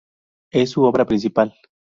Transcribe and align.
Es 0.49 0.71
su 0.71 0.81
obra 0.81 1.05
principal. 1.05 1.53